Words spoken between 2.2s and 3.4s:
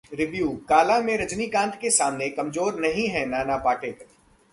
कमजोर नहीं हैं